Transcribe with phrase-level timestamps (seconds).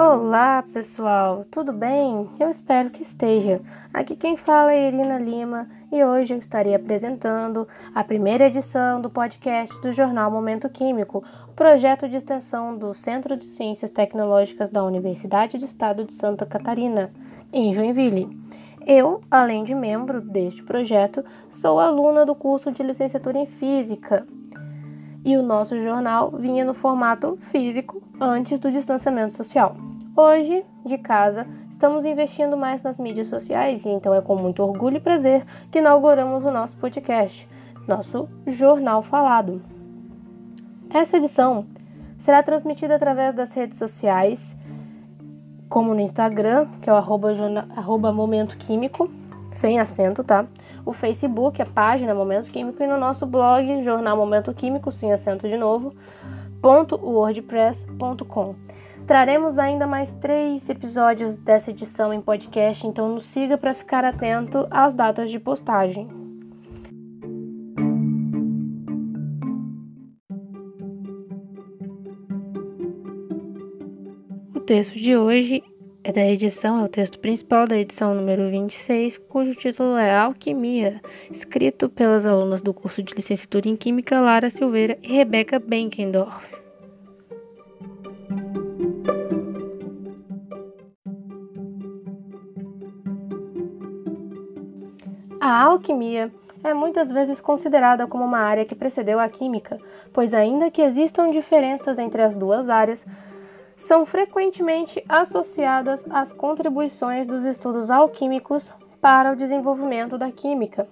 [0.00, 2.30] Olá pessoal, tudo bem?
[2.38, 3.60] Eu espero que esteja.
[3.92, 9.10] Aqui quem fala é Irina Lima e hoje eu estarei apresentando a primeira edição do
[9.10, 11.24] podcast do jornal Momento Químico,
[11.56, 17.10] projeto de extensão do Centro de Ciências Tecnológicas da Universidade do Estado de Santa Catarina,
[17.52, 18.30] em Joinville.
[18.86, 24.24] Eu, além de membro deste projeto, sou aluna do curso de licenciatura em Física
[25.24, 29.76] e o nosso jornal vinha no formato físico antes do distanciamento social.
[30.16, 34.96] Hoje, de casa, estamos investindo mais nas mídias sociais e então é com muito orgulho
[34.96, 37.48] e prazer que inauguramos o nosso podcast,
[37.86, 39.62] nosso Jornal Falado.
[40.90, 41.66] Essa edição
[42.16, 44.56] será transmitida através das redes sociais,
[45.68, 47.32] como no Instagram, que é o arroba,
[47.76, 49.10] arroba Momento Químico,
[49.52, 50.46] sem acento, tá?
[50.84, 55.48] O Facebook, a página Momento Químico, e no nosso blog, Jornal Momento Químico, sem acento
[55.48, 55.94] de novo,
[56.62, 58.54] .wordpress.com.
[59.06, 64.66] Traremos ainda mais três episódios dessa edição em podcast, então nos siga para ficar atento
[64.70, 66.06] às datas de postagem.
[74.54, 75.62] O texto de hoje
[76.08, 81.02] é da edição, é o texto principal da edição número 26, cujo título é Alquimia,
[81.30, 86.56] escrito pelas alunas do curso de licenciatura em Química Lara Silveira e Rebeca Benkendorf.
[95.38, 96.32] A alquimia
[96.64, 99.78] é muitas vezes considerada como uma área que precedeu a química,
[100.10, 103.06] pois, ainda que existam diferenças entre as duas áreas,
[103.78, 110.88] são frequentemente associadas às contribuições dos estudos alquímicos para o desenvolvimento da química.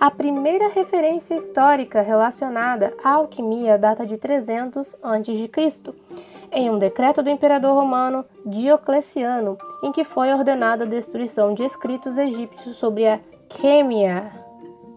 [0.00, 5.94] A primeira referência histórica relacionada à alquimia data de 300 a.C.,
[6.50, 12.18] em um decreto do imperador romano Diocleciano, em que foi ordenada a destruição de escritos
[12.18, 14.32] egípcios sobre a Quêmia,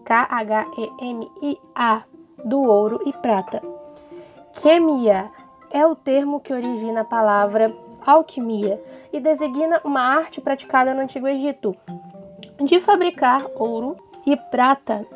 [0.04, 2.02] K-H-E-M-I-A,
[2.44, 3.62] do ouro e prata.
[4.60, 5.30] Quêmia
[5.76, 7.70] é o termo que origina a palavra
[8.00, 8.82] alquimia
[9.12, 11.76] e designa uma arte praticada no Antigo Egito
[12.64, 13.94] de fabricar ouro
[14.26, 15.06] e prata.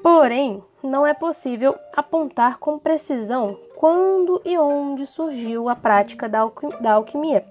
[0.00, 6.48] Porém, não é possível apontar com precisão quando e onde surgiu a prática da,
[6.92, 7.44] alquimia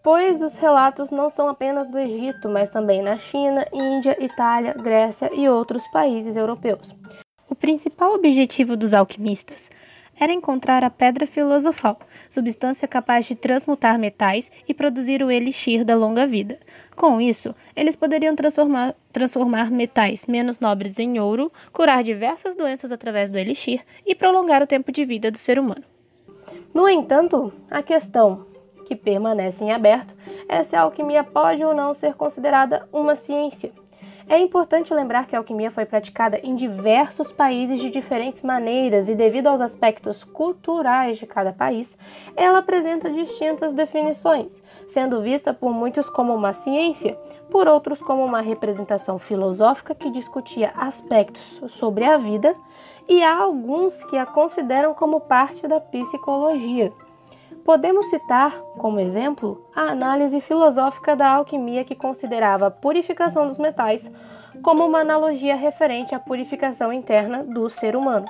[0.00, 5.30] pois os relatos não são apenas do Egito, mas também na China, Índia, Itália, Grécia
[5.34, 6.94] e outros países europeus.
[7.50, 9.68] O principal objetivo dos alquimistas
[10.18, 11.98] era encontrar a pedra filosofal,
[12.28, 16.58] substância capaz de transmutar metais e produzir o elixir da longa vida.
[16.96, 23.30] Com isso, eles poderiam transformar, transformar metais menos nobres em ouro, curar diversas doenças através
[23.30, 25.84] do elixir e prolongar o tempo de vida do ser humano.
[26.74, 28.46] No entanto, a questão
[28.84, 30.16] que permanece em aberto
[30.48, 33.70] é se a alquimia pode ou não ser considerada uma ciência.
[34.30, 39.14] É importante lembrar que a alquimia foi praticada em diversos países de diferentes maneiras e,
[39.14, 41.96] devido aos aspectos culturais de cada país,
[42.36, 47.18] ela apresenta distintas definições, sendo vista por muitos como uma ciência,
[47.50, 52.54] por outros como uma representação filosófica que discutia aspectos sobre a vida,
[53.08, 56.92] e há alguns que a consideram como parte da psicologia.
[57.68, 64.10] Podemos citar, como exemplo, a análise filosófica da alquimia que considerava a purificação dos metais
[64.62, 68.24] como uma analogia referente à purificação interna do ser humano.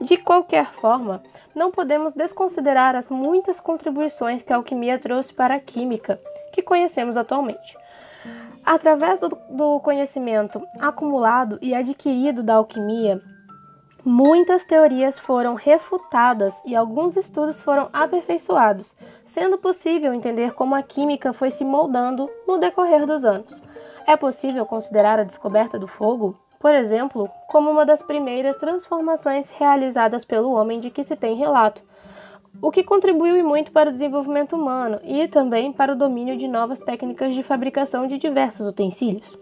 [0.00, 1.22] De qualquer forma,
[1.54, 6.20] não podemos desconsiderar as muitas contribuições que a alquimia trouxe para a química,
[6.52, 7.78] que conhecemos atualmente.
[8.64, 13.22] Através do, do conhecimento acumulado e adquirido da alquimia,
[14.08, 18.94] Muitas teorias foram refutadas e alguns estudos foram aperfeiçoados,
[19.24, 23.60] sendo possível entender como a química foi se moldando no decorrer dos anos.
[24.06, 30.24] É possível considerar a descoberta do fogo, por exemplo, como uma das primeiras transformações realizadas
[30.24, 31.82] pelo homem de que se tem relato,
[32.62, 36.78] o que contribuiu muito para o desenvolvimento humano e também para o domínio de novas
[36.78, 39.36] técnicas de fabricação de diversos utensílios.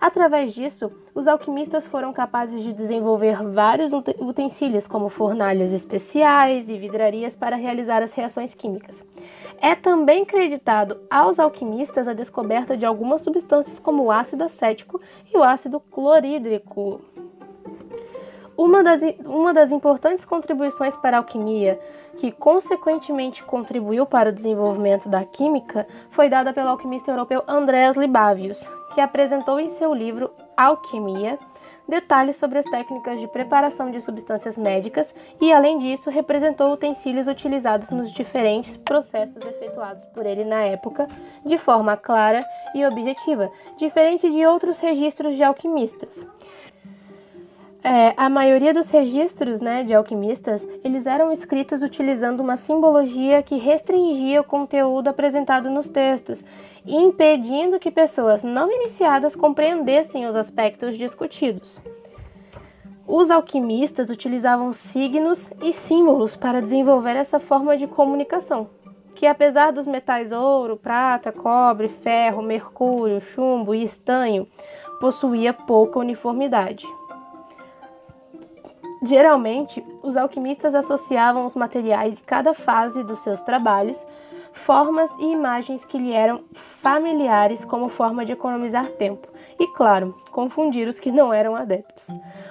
[0.00, 7.34] Através disso, os alquimistas foram capazes de desenvolver vários utensílios, como fornalhas especiais e vidrarias
[7.34, 9.04] para realizar as reações químicas.
[9.60, 15.00] É também creditado aos alquimistas a descoberta de algumas substâncias como o ácido acético
[15.32, 17.00] e o ácido clorídrico.
[18.58, 21.78] Uma das, uma das importantes contribuições para a alquimia,
[22.16, 28.68] que consequentemente contribuiu para o desenvolvimento da química, foi dada pelo alquimista europeu Andreas Libavius,
[28.92, 31.38] que apresentou em seu livro Alquimia
[31.88, 37.90] detalhes sobre as técnicas de preparação de substâncias médicas e, além disso, representou utensílios utilizados
[37.90, 41.08] nos diferentes processos efetuados por ele na época
[41.44, 42.44] de forma clara
[42.74, 46.26] e objetiva, diferente de outros registros de alquimistas.
[47.82, 53.56] É, a maioria dos registros né, de alquimistas, eles eram escritos utilizando uma simbologia que
[53.56, 56.44] restringia o conteúdo apresentado nos textos,
[56.84, 61.80] impedindo que pessoas não iniciadas compreendessem os aspectos discutidos.
[63.06, 68.68] Os alquimistas utilizavam signos e símbolos para desenvolver essa forma de comunicação,
[69.14, 74.48] que apesar dos metais ouro, prata, cobre, ferro, mercúrio, chumbo e estanho,
[75.00, 76.84] possuía pouca uniformidade.
[79.02, 84.04] Geralmente, os alquimistas associavam os materiais de cada fase dos seus trabalhos,
[84.52, 89.28] formas e imagens que lhe eram familiares como forma de economizar tempo
[89.58, 92.08] e, claro, confundir os que não eram adeptos.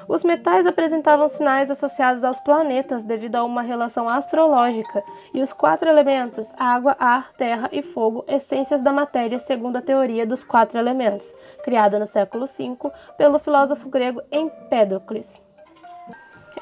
[0.07, 5.03] Os metais apresentavam sinais associados aos planetas devido a uma relação astrológica,
[5.33, 10.25] e os quatro elementos água, ar, terra e fogo essências da matéria segundo a teoria
[10.25, 11.33] dos quatro elementos,
[11.63, 12.77] criada no século V
[13.17, 15.46] pelo filósofo grego Empédocles.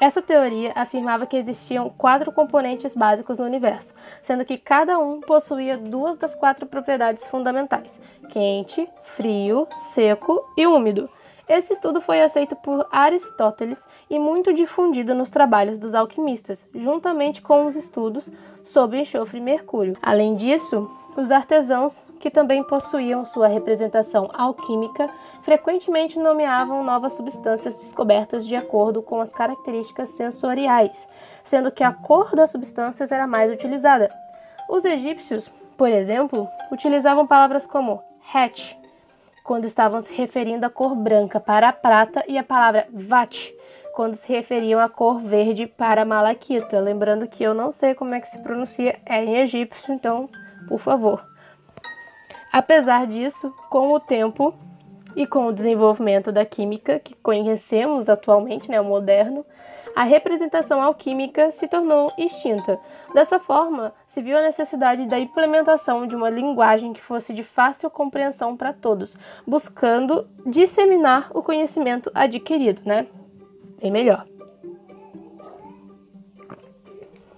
[0.00, 5.78] Essa teoria afirmava que existiam quatro componentes básicos no universo, sendo que cada um possuía
[5.78, 8.00] duas das quatro propriedades fundamentais:
[8.30, 11.08] quente, frio, seco e úmido.
[11.48, 17.66] Esse estudo foi aceito por Aristóteles e muito difundido nos trabalhos dos alquimistas, juntamente com
[17.66, 18.28] os estudos
[18.64, 19.96] sobre enxofre e mercúrio.
[20.02, 20.90] Além disso,
[21.22, 25.08] os artesãos, que também possuíam sua representação alquímica,
[25.42, 31.08] frequentemente nomeavam novas substâncias descobertas de acordo com as características sensoriais,
[31.42, 34.10] sendo que a cor das substâncias era mais utilizada.
[34.68, 38.02] Os egípcios, por exemplo, utilizavam palavras como
[38.34, 38.74] hatch,
[39.42, 43.52] quando estavam se referindo à cor branca para a prata, e a palavra vat,
[43.94, 46.78] quando se referiam à cor verde para a malaquita.
[46.80, 50.28] Lembrando que eu não sei como é que se pronuncia é em egípcio, então,
[50.68, 51.24] por favor.
[52.52, 54.54] Apesar disso, com o tempo
[55.14, 59.44] e com o desenvolvimento da química que conhecemos atualmente, né, o moderno,
[59.94, 62.78] a representação alquímica se tornou extinta.
[63.14, 67.88] Dessa forma, se viu a necessidade da implementação de uma linguagem que fosse de fácil
[67.88, 69.16] compreensão para todos,
[69.46, 73.06] buscando disseminar o conhecimento adquirido, né?
[73.80, 74.26] Bem melhor.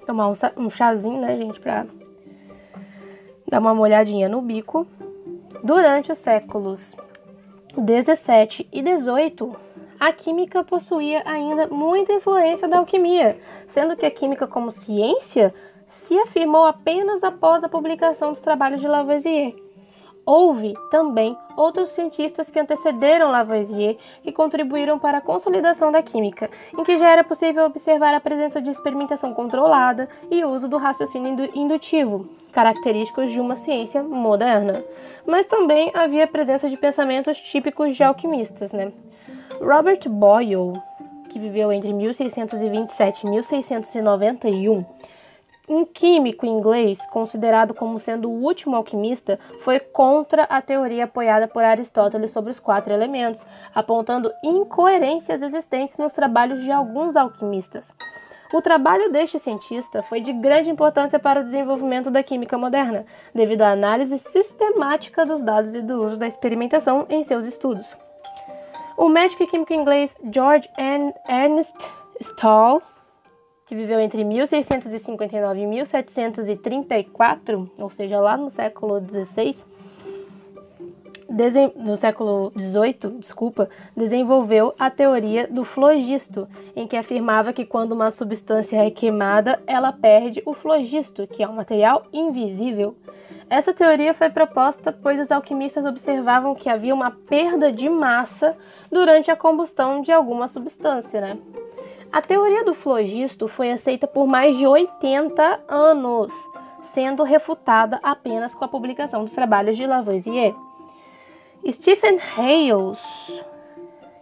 [0.05, 1.87] Tomar um chazinho, né, gente, para
[3.49, 4.87] dar uma molhadinha no bico.
[5.62, 6.95] Durante os séculos
[7.77, 9.56] 17 e 18,
[9.99, 15.53] a química possuía ainda muita influência da alquimia, sendo que a química como ciência
[15.87, 19.68] se afirmou apenas após a publicação dos trabalhos de Lavoisier.
[20.31, 26.85] Houve também outros cientistas que antecederam Lavoisier e contribuíram para a consolidação da química, em
[26.85, 32.29] que já era possível observar a presença de experimentação controlada e uso do raciocínio indutivo,
[32.53, 34.85] característicos de uma ciência moderna.
[35.27, 38.93] Mas também havia presença de pensamentos típicos de alquimistas, né?
[39.63, 40.75] Robert Boyle,
[41.31, 44.85] que viveu entre 1627 e 1691,
[45.69, 51.62] um químico inglês considerado como sendo o último alquimista, foi contra a teoria apoiada por
[51.62, 57.93] Aristóteles sobre os quatro elementos, apontando incoerências existentes nos trabalhos de alguns alquimistas.
[58.53, 63.60] O trabalho deste cientista foi de grande importância para o desenvolvimento da química moderna, devido
[63.60, 67.94] à análise sistemática dos dados e do uso da experimentação em seus estudos.
[68.96, 70.69] O médico e químico inglês George.
[71.29, 71.77] Ernest
[72.20, 72.82] Stahl,
[73.69, 79.56] que viveu entre 1659 e 1734, ou seja, lá no século XVI,
[81.77, 88.10] no século XVIII, desculpa, desenvolveu a teoria do flogisto, em que afirmava que quando uma
[88.10, 92.96] substância é queimada, ela perde o flogisto, que é um material invisível.
[93.51, 98.56] Essa teoria foi proposta pois os alquimistas observavam que havia uma perda de massa
[98.91, 101.37] durante a combustão de alguma substância, né?
[102.10, 106.32] A teoria do flogisto foi aceita por mais de 80 anos,
[106.81, 110.55] sendo refutada apenas com a publicação dos trabalhos de Lavoisier.
[111.70, 113.44] Stephen Hales,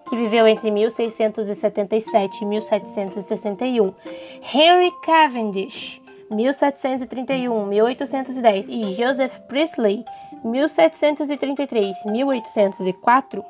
[0.09, 3.95] que viveu entre 1677 e 1761,
[4.53, 6.01] Henry Cavendish,
[6.31, 10.05] 1731-1810 e Joseph Priestley,
[10.45, 13.45] 1733-1804,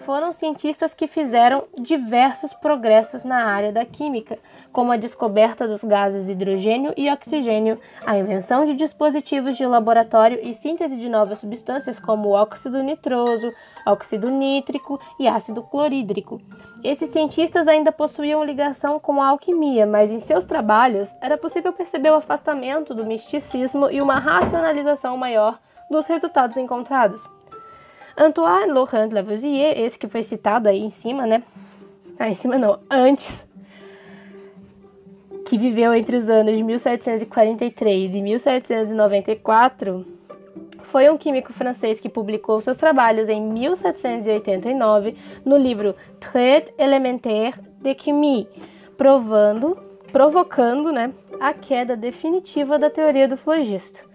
[0.00, 4.38] foram cientistas que fizeram diversos progressos na área da química,
[4.72, 10.54] como a descoberta dos gases hidrogênio e oxigênio, a invenção de dispositivos de laboratório e
[10.54, 13.52] síntese de novas substâncias como óxido nitroso,
[13.86, 16.40] óxido nítrico e ácido clorídrico.
[16.82, 22.10] Esses cientistas ainda possuíam ligação com a alquimia, mas em seus trabalhos era possível perceber
[22.10, 25.58] o afastamento do misticismo e uma racionalização maior
[25.90, 27.28] dos resultados encontrados.
[28.16, 31.42] Antoine Laurent Lavoisier, esse que foi citado aí em cima, né?
[32.18, 33.46] Ah, em cima não, antes,
[35.46, 40.06] que viveu entre os anos de 1743 e 1794,
[40.82, 47.96] foi um químico francês que publicou seus trabalhos em 1789 no livro Traité élémentaire de
[47.98, 48.48] chimie,
[48.96, 49.78] provando,
[50.12, 54.09] provocando, né, a queda definitiva da teoria do flogisto.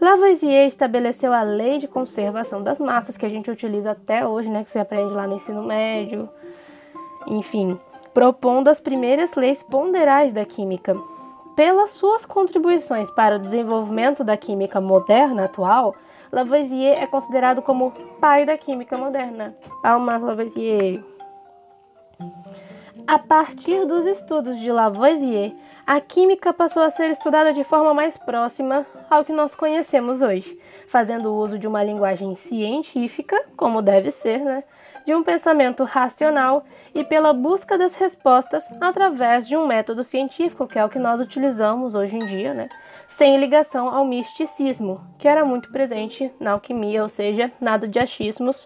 [0.00, 4.64] Lavoisier estabeleceu a lei de conservação das massas que a gente utiliza até hoje, né,
[4.64, 6.28] que você aprende lá no ensino médio.
[7.26, 7.78] Enfim,
[8.14, 10.96] propondo as primeiras leis ponderais da química.
[11.54, 15.94] Pelas suas contribuições para o desenvolvimento da química moderna atual,
[16.32, 19.54] Lavoisier é considerado como pai da química moderna.
[19.82, 21.04] Palmas, Lavoisier.
[23.06, 25.52] A partir dos estudos de Lavoisier,
[25.86, 30.58] a química passou a ser estudada de forma mais próxima ao que nós conhecemos hoje,
[30.88, 34.64] fazendo uso de uma linguagem científica, como deve ser, né?
[35.04, 36.64] De um pensamento racional
[36.94, 41.20] e pela busca das respostas através de um método científico, que é o que nós
[41.20, 42.68] utilizamos hoje em dia, né?
[43.08, 48.62] sem ligação ao misticismo, que era muito presente na alquimia, ou seja, nada de achismos,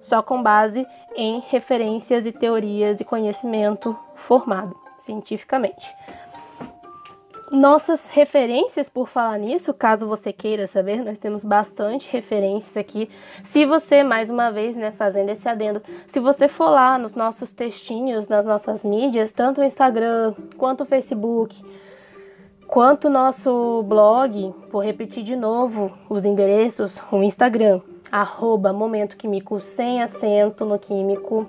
[0.00, 5.94] só com base em referências e teorias e conhecimento formado cientificamente.
[7.52, 13.08] Nossas referências, por falar nisso, caso você queira saber, nós temos bastante referências aqui.
[13.42, 17.50] Se você, mais uma vez, né, fazendo esse adendo, se você for lá nos nossos
[17.52, 21.64] textinhos, nas nossas mídias, tanto o Instagram quanto o Facebook,
[22.66, 27.80] quanto o nosso blog, vou repetir de novo os endereços, o Instagram,
[28.12, 31.48] arroba Momento Químico sem acento no químico,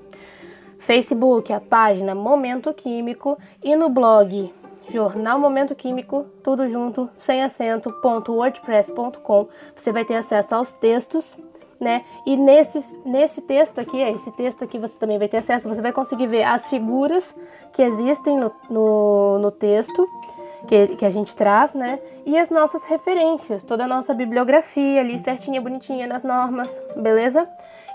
[0.79, 4.49] Facebook, a página Momento Químico e no blog
[4.91, 9.47] Jornal Momento Químico, tudo junto, sem acento, .wordpress.com.
[9.75, 11.37] Você vai ter acesso aos textos,
[11.79, 12.03] né?
[12.25, 15.93] E nesse, nesse texto aqui, esse texto aqui você também vai ter acesso, você vai
[15.93, 17.35] conseguir ver as figuras
[17.71, 20.07] que existem no, no, no texto
[20.67, 21.99] que, que a gente traz, né?
[22.25, 27.47] E as nossas referências, toda a nossa bibliografia ali certinha, bonitinha nas normas, beleza?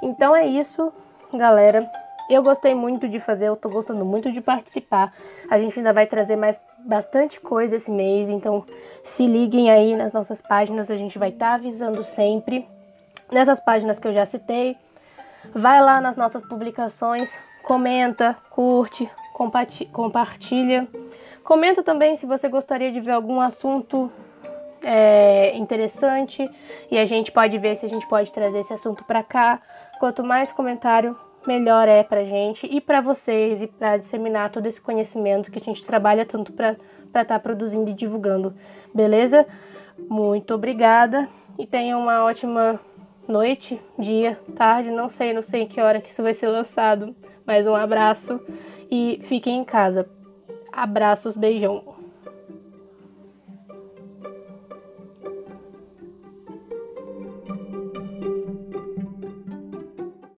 [0.02, 0.92] Então é isso,
[1.32, 1.88] galera.
[2.28, 5.12] Eu gostei muito de fazer, eu tô gostando muito de participar.
[5.50, 8.64] A gente ainda vai trazer mais bastante coisa esse mês, então
[9.02, 12.68] se liguem aí nas nossas páginas, a gente vai estar tá avisando sempre.
[13.32, 14.76] Nessas páginas que eu já citei,
[15.54, 19.10] vai lá nas nossas publicações, comenta, curte,
[19.92, 20.86] compartilha.
[21.42, 24.10] Comenta também se você gostaria de ver algum assunto
[24.82, 26.48] é, interessante
[26.90, 29.60] e a gente pode ver se a gente pode trazer esse assunto para cá.
[29.98, 34.80] Quanto mais comentário, melhor é para gente e para vocês e para disseminar todo esse
[34.80, 38.54] conhecimento que a gente trabalha tanto para estar tá produzindo e divulgando,
[38.94, 39.46] beleza?
[40.08, 42.80] Muito obrigada e tenham uma ótima
[43.26, 47.14] noite, dia, tarde, não sei, não sei em que hora que isso vai ser lançado,
[47.46, 48.40] mas um abraço
[48.90, 50.08] e fiquem em casa.
[50.72, 52.03] Abraços, beijão.